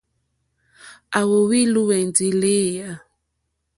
À 1.17 1.21
wóhwì 1.29 1.59
lùwɛ̀ndì 1.73 2.27
lééyà. 2.41 2.89